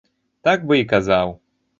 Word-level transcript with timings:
Так 0.47 0.63
бы 0.71 0.79
і 0.83 0.87
казаў. 0.93 1.35